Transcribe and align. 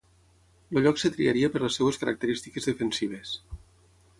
El 0.77 0.83
lloc 0.87 1.01
es 1.01 1.13
triaria 1.17 1.49
per 1.55 1.61
les 1.65 1.77
seues 1.81 2.01
característiques 2.05 2.71
defensives. 2.71 3.37